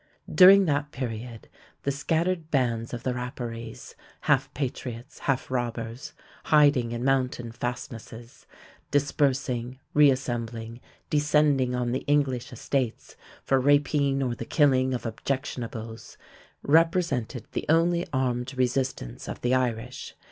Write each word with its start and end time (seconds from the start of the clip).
During 0.33 0.65
that 0.65 0.91
period 0.91 1.47
the 1.83 1.91
scattered 1.91 2.49
bands 2.49 2.91
of 2.91 3.03
the 3.03 3.13
Rapparees, 3.13 3.93
half 4.21 4.51
patriots, 4.55 5.19
half 5.29 5.51
robbers, 5.51 6.13
hiding 6.45 6.91
in 6.91 7.03
mountain 7.05 7.51
fastnesses, 7.51 8.47
dispersing, 8.89 9.77
reassembling, 9.93 10.81
descending 11.11 11.75
on 11.75 11.91
the 11.91 12.01
English 12.07 12.51
estates 12.51 13.15
for 13.43 13.59
rapine 13.59 14.23
or 14.23 14.33
the 14.33 14.43
killing 14.43 14.95
of 14.95 15.03
"objectionables," 15.03 16.17
represented 16.63 17.45
the 17.51 17.67
only 17.69 18.07
armed 18.11 18.57
resistance 18.57 19.29
of 19.29 19.41
the 19.41 19.53
Irish. 19.53 20.15